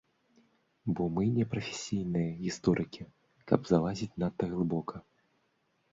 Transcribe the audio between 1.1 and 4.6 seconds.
мы не прафесійныя гісторыкі, каб залазіць надта